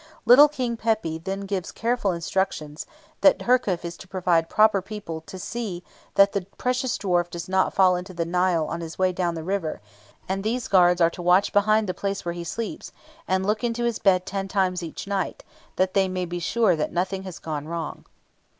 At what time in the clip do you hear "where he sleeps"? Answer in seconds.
12.25-12.91